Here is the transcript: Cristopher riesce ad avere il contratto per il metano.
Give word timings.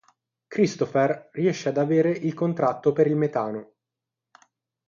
Cristopher 0.47 1.29
riesce 1.33 1.69
ad 1.69 1.77
avere 1.77 2.09
il 2.09 2.33
contratto 2.33 2.91
per 2.91 3.05
il 3.05 3.15
metano. 3.15 3.73